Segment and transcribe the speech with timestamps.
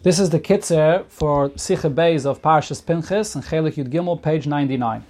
[0.00, 4.46] This is the kitzer for Sicha Beis of Parshas Pinchas and Chelik Yud Gimel, page
[4.46, 5.04] 99.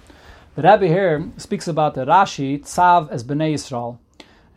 [0.55, 3.99] The Rebbe here speaks about the Rashi, Tzav as Bnei Yisrael.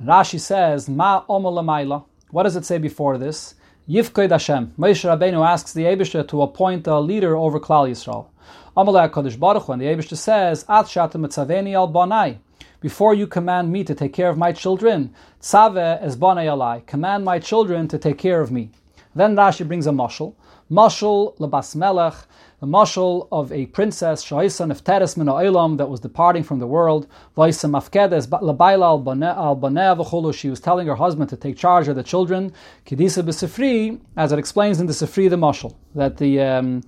[0.03, 3.57] Rashi says, Ma Omer What does it say before this?
[3.87, 4.73] Yifkoid Hashem.
[4.79, 8.29] Moshe Rabbeinu asks the Abishter to appoint a leader over Klal Yisrael.
[8.75, 12.39] Amalei HaKadosh Baruch Hu, and the Abishter says, At shatem etzaveni al banai.
[12.81, 15.13] Before you command me to take care of my children,
[15.43, 16.87] tzave es banai alai.
[16.87, 18.71] Command my children to take care of me.
[19.15, 20.35] Then Rashi brings a mashal.
[20.71, 22.15] Mashal lebas melech,
[22.61, 27.07] the mashal of a princess, Shaisan of Teres min that was departing from the world.
[27.37, 32.03] Vaisa mafkedes labaila al baneh She was telling her husband to take charge of the
[32.03, 32.53] children.
[32.87, 36.83] Kedisa b'sifri, as it explains in the Sifri, the mashal, that the um,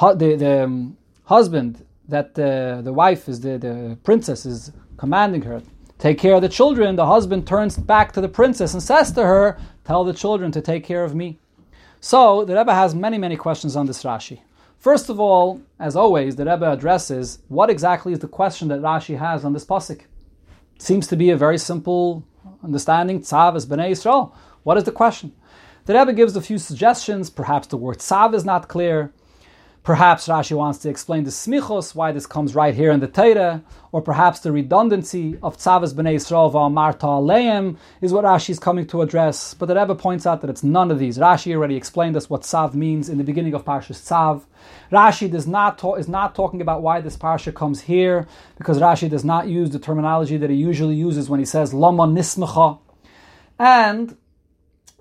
[0.00, 5.62] the, the um, husband, that the, the wife is the, the princess is commanding her
[5.98, 6.96] take care of the children.
[6.96, 10.60] The husband turns back to the princess and says to her, "Tell the children to
[10.60, 11.40] take care of me."
[12.00, 14.40] So the Rebbe has many, many questions on this Rashi.
[14.78, 19.18] First of all, as always, the Rebbe addresses what exactly is the question that Rashi
[19.18, 20.02] has on this pasuk.
[20.78, 22.24] Seems to be a very simple
[22.62, 23.20] understanding.
[23.20, 24.32] Tzav is bnei Yisrael.
[24.62, 25.32] What is the question?
[25.86, 27.30] The Rebbe gives a few suggestions.
[27.30, 29.12] Perhaps the word tzav is not clear.
[29.82, 33.62] Perhaps Rashi wants to explain the smichos, why this comes right here in the Torah,
[33.90, 38.86] or perhaps the redundancy of tzavas b'nei Yisrael v'amarta aleim is what Rashi is coming
[38.88, 39.54] to address.
[39.54, 41.16] But the Rebbe points out that it's none of these.
[41.16, 44.42] Rashi already explained us what tzav means in the beginning of Parshas Tzav.
[44.92, 48.26] Rashi does not ta- is not talking about why this parsha comes here,
[48.58, 52.06] because Rashi does not use the terminology that he usually uses when he says lama
[52.06, 52.78] nismacha,
[53.58, 54.16] and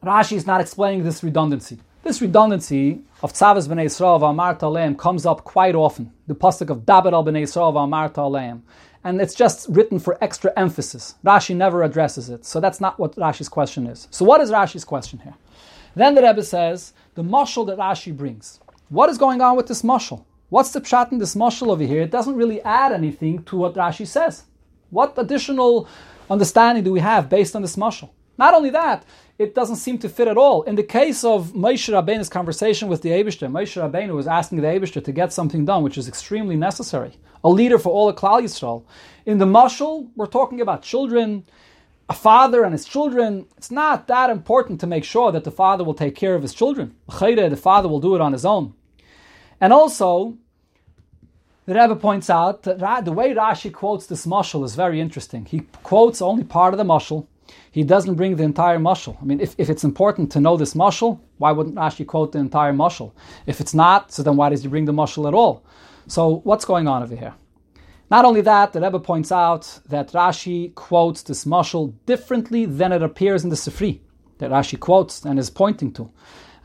[0.03, 1.79] Rashi is not explaining this redundancy.
[2.07, 6.13] This redundancy of Tzavas b'nei Yisrael v'amarta aleim comes up quite often.
[6.27, 7.73] The pasuk of Daber al b'nei Yisrael
[8.13, 8.61] aleim.
[9.03, 11.15] And it's just written for extra emphasis.
[11.25, 12.45] Rashi never addresses it.
[12.45, 14.07] So that's not what Rashi's question is.
[14.09, 15.33] So what is Rashi's question here?
[15.97, 18.61] Then the Rebbe says, the mashal that Rashi brings.
[18.87, 20.23] What is going on with this mashal?
[20.47, 22.03] What's the pshat in this mashal over here?
[22.03, 24.45] It doesn't really add anything to what Rashi says.
[24.91, 25.89] What additional
[26.29, 28.11] understanding do we have based on this mashal?
[28.37, 29.05] Not only that,
[29.37, 30.63] it doesn't seem to fit at all.
[30.63, 34.67] In the case of Moshe Rabbeinu's conversation with the Abishter, Moshe Rabbeinu was asking the
[34.67, 37.13] Abishter to get something done, which is extremely necessary.
[37.43, 38.83] A leader for all of Klal Yisrael.
[39.25, 41.45] In the Mashal, we're talking about children,
[42.09, 43.45] a father and his children.
[43.57, 46.53] It's not that important to make sure that the father will take care of his
[46.53, 46.95] children.
[47.07, 48.73] The father will do it on his own.
[49.59, 50.37] And also,
[51.65, 55.45] the Rebbe points out that the way Rashi quotes this mashal is very interesting.
[55.45, 57.27] He quotes only part of the mashal,
[57.71, 59.17] he doesn't bring the entire mashal.
[59.21, 62.39] I mean, if, if it's important to know this mashal, why wouldn't Rashi quote the
[62.39, 63.11] entire mashal?
[63.45, 65.63] If it's not, so then why does he bring the mashal at all?
[66.07, 67.33] So what's going on over here?
[68.09, 73.03] Not only that, the Rebbe points out that Rashi quotes this mashal differently than it
[73.03, 73.99] appears in the Sifri
[74.37, 76.09] that Rashi quotes and is pointing to.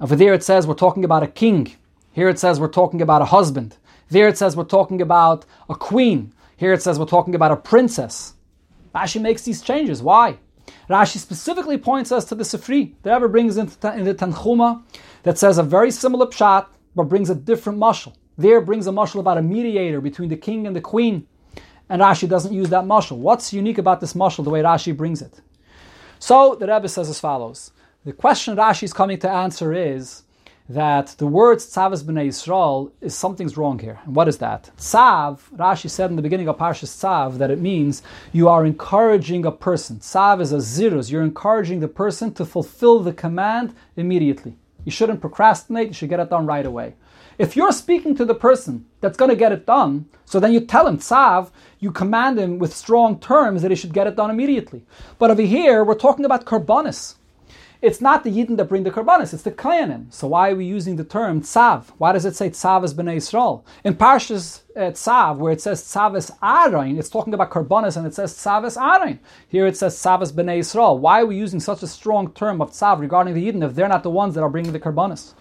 [0.01, 1.75] Over there it says we're talking about a king.
[2.13, 3.77] Here it says we're talking about a husband.
[4.09, 6.33] There it says we're talking about a queen.
[6.57, 8.35] Here it says we're talking about a princess.
[8.95, 10.03] Rashi makes these changes.
[10.03, 10.39] Why?
[10.89, 12.95] Rashi specifically points us to the Sifri.
[13.03, 14.83] The Rebbe brings in, in the Tanchuma
[15.23, 18.15] that says a very similar pshat, but brings a different mashal.
[18.37, 21.27] There brings a mashal about a mediator between the king and the queen,
[21.89, 23.19] and Rashi doesn't use that mashal.
[23.19, 25.41] What's unique about this mashal, the way Rashi brings it?
[26.19, 27.73] So the Rebbe says as follows:
[28.05, 30.23] The question Rashi is coming to answer is
[30.73, 33.99] that the words Tzavas b'nei Yisrael is something's wrong here.
[34.05, 34.71] And what is that?
[34.79, 38.03] Tzav, Rashi said in the beginning of Parshas Tzav that it means
[38.33, 39.99] you are encouraging a person.
[39.99, 41.11] Tzav is a ziruz.
[41.11, 44.57] You're encouraging the person to fulfill the command immediately.
[44.85, 45.89] You shouldn't procrastinate.
[45.89, 46.95] You should get it done right away.
[47.39, 50.61] If you're speaking to the person that's going to get it done, so then you
[50.61, 51.51] tell him, Tzav,
[51.81, 54.85] you command him with strong terms that he should get it done immediately.
[55.19, 57.17] But over here, we're talking about karbonis.
[57.83, 60.13] It's not the Yidden that bring the Karbanis, it's the Kohanim.
[60.13, 61.87] So why are we using the term Tzav?
[61.99, 63.65] Why does it say Tzav is Bnei Yisrael?
[63.83, 68.07] In Parshas uh, Tzav, where it says Tzav is Aaron, it's talking about Karbanis and
[68.07, 69.19] it says Tzav is Aaron.
[69.49, 71.01] Here it says Tzav is Bnei Yisrael.
[71.01, 73.89] Why are we using such a strong term of Tzav regarding the Yidden if they're
[73.89, 75.35] not the ones that are bringing the Karbanis?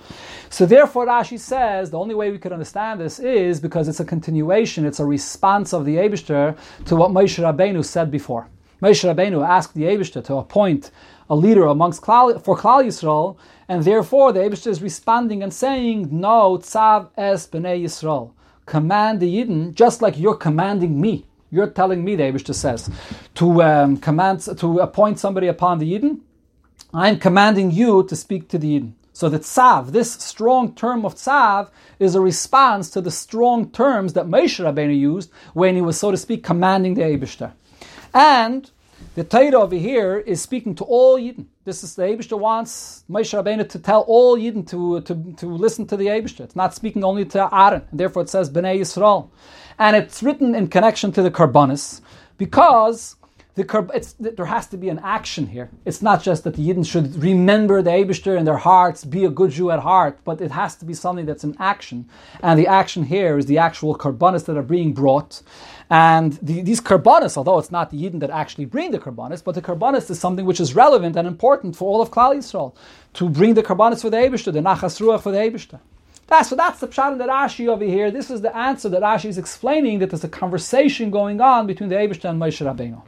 [0.50, 4.06] So therefore Rashi says the only way we could understand this is because it's a
[4.06, 8.50] continuation, it's a response of the Abishter to what Moshe Rabbeinu said before.
[8.82, 10.90] Moshe Rabbeinu asked the Abishter to appoint
[11.32, 13.38] a leader amongst Klal, for Klal Yisrael,
[13.70, 18.32] and therefore the Abishter is responding and saying, "No, tzav es bnei Yisrael,
[18.66, 21.26] command the Yidden just like you're commanding me.
[21.50, 22.90] You're telling me, the Abishter says,
[23.36, 26.20] to um, command to appoint somebody upon the Yidden.
[26.94, 31.16] I'm commanding you to speak to the Yidden." So the tzav, this strong term of
[31.16, 35.98] tzav, is a response to the strong terms that Moshe Rabbeinu used when he was,
[35.98, 37.54] so to speak, commanding the Abishter.
[38.14, 38.70] And
[39.14, 41.46] The Torah over here is speaking to all Yidden.
[41.66, 45.86] This is the Abishter wants Moshe Rabbeinu to tell all Yidden to, to, to listen
[45.88, 46.40] to the Abishter.
[46.46, 47.84] It's not speaking only to Aaron.
[47.92, 49.30] Therefore it says Bnei Yisrael.
[49.78, 52.00] And it's written in connection to the Karbanis
[52.38, 53.18] because
[53.56, 55.70] the, there has to be an action here.
[55.84, 59.30] It's not just that the Yidden should remember the Abishter in their hearts, be a
[59.30, 62.08] good Jew at heart, but it has to be something that's in action.
[62.42, 65.42] And the action here is the actual karbanis that are being brought.
[65.90, 69.56] And the, these karbanis, although it's not the Yidden that actually bring the karbanis, but
[69.56, 72.74] the karbanis is something which is relevant and important for all of Klal Yisrael
[73.16, 75.80] to bring the karbanis for the Abishter, the Nachas Ruach for the Abishter.
[76.28, 78.10] That's, so that's the pshat in the Rashi over here.
[78.10, 81.90] This is the answer that Rashi is explaining that there's a conversation going on between
[81.90, 83.02] the Abishter and Moshe Rabbeinu.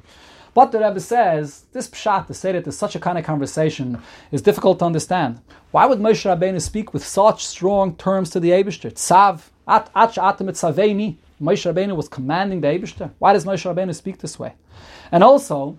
[0.54, 4.00] But the Rebbe says this pshat to say that there's such a kind of conversation
[4.32, 5.42] is difficult to understand.
[5.72, 8.94] Why would Moshe Rabbeinu speak with such strong terms to the Eibushter?
[8.94, 11.18] Tzav, at at saveni.
[11.42, 13.12] Moshe Rabbeinu was commanding the Eibushter.
[13.18, 14.54] Why does Moshe Rabbeinu speak this way?
[15.12, 15.78] And also,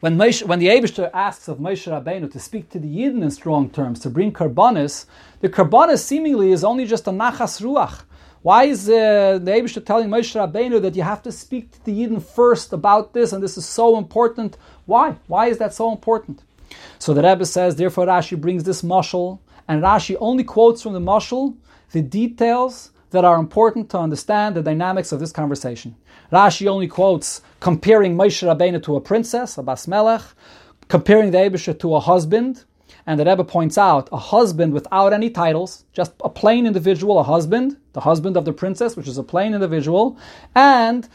[0.00, 3.30] when, Moshe, when the Eibushter asks of Moshe Rabbeinu to speak to the Yidden in
[3.30, 5.06] strong terms, to bring karbanis,
[5.40, 8.02] the karbanis seemingly is only just a nachas ruach.
[8.42, 11.92] Why is uh, the Abishter telling Moshe Rabbeinu that you have to speak to the
[11.92, 14.56] Yidden first about this and this is so important?
[14.86, 15.16] Why?
[15.26, 16.42] Why is that so important?
[17.00, 21.00] So the Rebbe says, therefore Rashi brings this mashal, and Rashi only quotes from the
[21.00, 21.56] mashal
[21.90, 25.96] the details that are important to understand the dynamics of this conversation.
[26.30, 30.22] Rashi only quotes comparing Moshe Rabbeinu to a princess, a bas melech,
[30.88, 32.64] comparing the Abishter to a husband,
[33.08, 37.22] and the Rebbe points out a husband without any titles, just a plain individual, a
[37.22, 40.18] husband, the husband of the princess, which is a plain individual,
[40.54, 41.08] and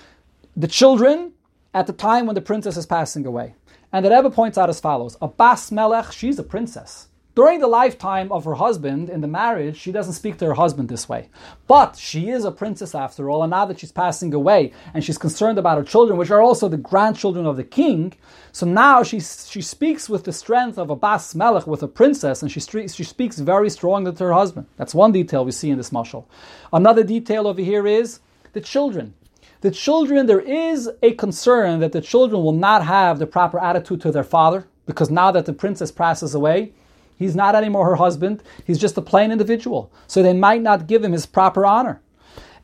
[0.57, 1.33] the children
[1.71, 3.53] at the time when the princess is passing away.
[3.91, 7.09] And the Rebbe points out as follows A Bas Melech, she's a princess.
[7.35, 10.88] During the lifetime of her husband, in the marriage, she doesn't speak to her husband
[10.88, 11.30] this way.
[11.65, 15.18] But she is a princess after all, and now that she's passing away and she's
[15.18, 18.13] concerned about her children, which are also the grandchildren of the king,
[18.51, 22.44] so now she, she speaks with the strength of a bas melech, with a princess,
[22.44, 24.68] and she, she speaks very strongly to her husband.
[24.77, 26.25] That's one detail we see in this mashal.
[26.71, 28.19] Another detail over here is
[28.51, 29.15] the children.
[29.62, 34.01] The children, there is a concern that the children will not have the proper attitude
[34.01, 36.74] to their father, because now that the princess passes away,
[37.18, 38.44] He's not anymore her husband.
[38.65, 39.92] He's just a plain individual.
[40.07, 42.01] So they might not give him his proper honor.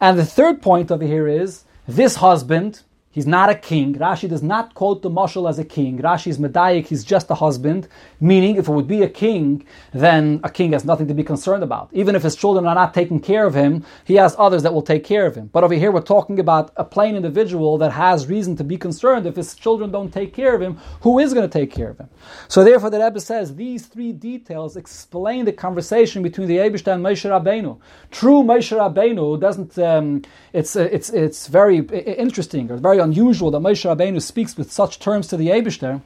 [0.01, 3.95] And the third point over here is this husband, He's not a king.
[3.95, 5.97] Rashi does not quote the mashal as a king.
[5.97, 7.87] Rashi is medayik, he's just a husband.
[8.21, 11.63] Meaning, if it would be a king, then a king has nothing to be concerned
[11.63, 11.89] about.
[11.91, 14.83] Even if his children are not taking care of him, he has others that will
[14.83, 15.49] take care of him.
[15.51, 19.25] But over here, we're talking about a plain individual that has reason to be concerned.
[19.25, 21.97] If his children don't take care of him, who is going to take care of
[21.97, 22.09] him?
[22.47, 27.03] So therefore, the Rebbe says these three details explain the conversation between the Eibushter and
[27.03, 27.79] Moshe Rabbeinu.
[28.11, 29.79] True Moshe Rabbeinu doesn't.
[29.79, 30.21] Um,
[30.53, 34.99] it's uh, it's it's very interesting or very unusual that Moshe Rabbeinu speaks with such
[34.99, 36.01] terms to the Eibushter,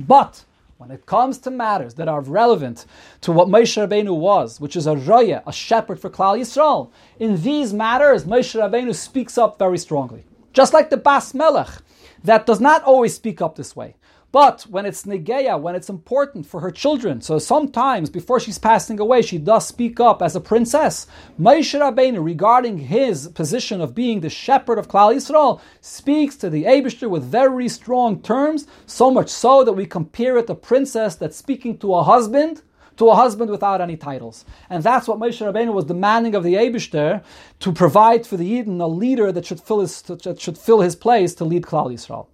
[0.00, 0.44] but
[0.78, 2.84] when it comes to matters that are relevant
[3.20, 7.42] to what Moshe Rabbeinu was, which is a roya, a shepherd for Klal Yisrael, in
[7.42, 10.24] these matters, Moshe Rabbeinu speaks up very strongly.
[10.52, 11.82] Just like the Bas Melech,
[12.24, 13.94] that does not always speak up this way.
[14.34, 18.98] But when it's negeya, when it's important for her children, so sometimes before she's passing
[18.98, 21.06] away, she does speak up as a princess.
[21.40, 26.64] Moshe Rabbeinu, regarding his position of being the shepherd of Klal Yisrael, speaks to the
[26.64, 31.14] Abishter with very strong terms, so much so that we compare it to a princess
[31.14, 32.62] that's speaking to a husband
[32.96, 34.44] to a husband without any titles.
[34.68, 37.22] And that's what Moshe Rabbeinu was demanding of the Abishter
[37.60, 40.96] to provide for the Yidden a leader that should fill his, that should fill his
[40.96, 42.26] place to lead Klal Yisrael.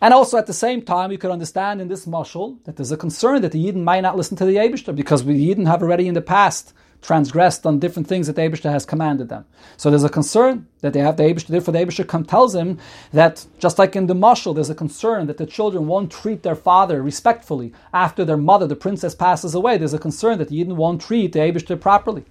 [0.00, 2.96] And also at the same time, you could understand in this mashal that there's a
[2.96, 6.08] concern that the Yidden might not listen to the Abishter because the Yidden have already
[6.08, 9.44] in the past transgressed on different things that the Abishter has commanded them.
[9.76, 11.48] So there's a concern that they have the Abishter.
[11.48, 12.78] Therefore, the Abishter come, tells him
[13.12, 16.54] that just like in the mashal, there's a concern that the children won't treat their
[16.54, 19.76] father respectfully after their mother, the princess, passes away.
[19.76, 22.24] There's a concern that the Yidden won't treat the Abishter properly.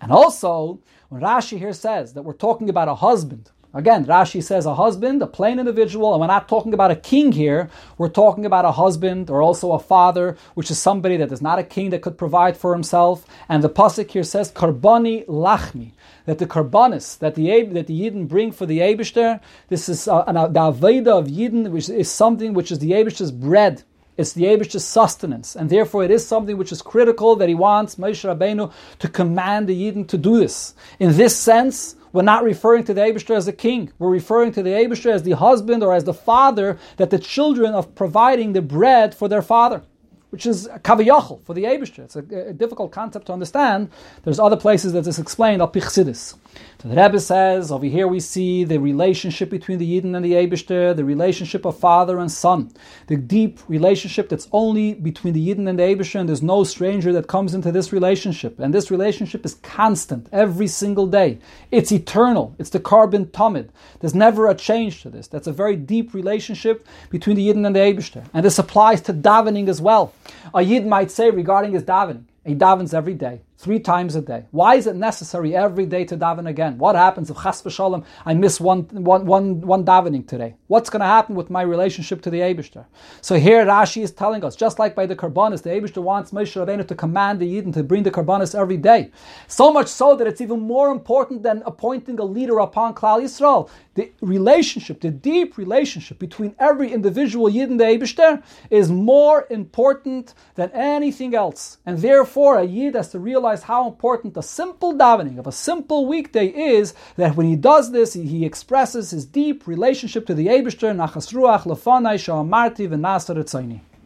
[0.00, 4.64] And also, when Rashi here says that we're talking about a husband Again, Rashi says
[4.64, 7.68] a husband, a plain individual, and we're not talking about a king here.
[7.98, 11.58] We're talking about a husband or also a father, which is somebody that is not
[11.58, 13.26] a king that could provide for himself.
[13.46, 15.92] And the pasuk here says karbani lachmi,
[16.24, 20.24] that the karbanis that the that the Yidden bring for the Eibushter, this is uh,
[20.26, 23.82] an, uh, the aveda of Yidden, which is something which is the Eibushter's bread.
[24.16, 27.94] It's the Abish's sustenance, and therefore it is something which is critical that he wants
[27.94, 30.74] Moshe Rabbeinu to command the Yidden to do this.
[30.98, 33.92] In this sense, we're not referring to the Abishter as a king.
[33.98, 37.74] We're referring to the Abishter as the husband or as the father that the children
[37.74, 39.82] of providing the bread for their father.
[40.30, 42.00] Which is kaviyachol for the Abishter.
[42.00, 43.90] It's a, a, difficult concept to understand.
[44.24, 46.34] There's other places that is explained al pichsidis.
[46.82, 50.32] So the Rebbe says over here we see the relationship between the Yidden and the
[50.32, 52.70] Abishter, the relationship of father and son,
[53.06, 57.12] the deep relationship that's only between the Yidden and the Abishter, and there's no stranger
[57.12, 58.58] that comes into this relationship.
[58.58, 61.38] And this relationship is constant every single day.
[61.70, 62.54] It's eternal.
[62.58, 63.70] It's the korban tamid.
[64.00, 65.26] There's never a change to this.
[65.26, 68.24] That's a very deep relationship between the Yidden and the Abishter.
[68.32, 70.12] And this applies to davening as well.
[70.54, 74.44] A Yid might say regarding his davening, he davens every day three times a day.
[74.52, 76.78] Why is it necessary every day to daven again?
[76.78, 80.54] What happens if chas v'shalom I miss one, one, one, one davening today?
[80.68, 82.86] What's going to happen with my relationship to the Eibushter?
[83.20, 86.54] So here Rashi is telling us, just like by the Karbanis, the Eibushter wants Moshe
[86.54, 89.10] Rabbeinu to command the Yidden to bring the Karbanis every day.
[89.48, 93.68] So much so that it's even more important than appointing a leader upon Klal Yisrael.
[93.94, 100.34] The relationship, the deep relationship between every individual Yid and the Eibushter is more important
[100.54, 101.78] than anything else.
[101.84, 105.52] And therefore, a Yid has to realize realize how important a simple davening of a
[105.52, 110.48] simple weekday is that when he does this, he, expresses his deep relationship to the
[110.48, 113.97] Eibishter, Nachas Ruach, Lefanai, Sha'amarti, V'nasar